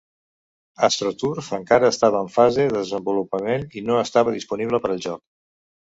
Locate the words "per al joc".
4.87-5.29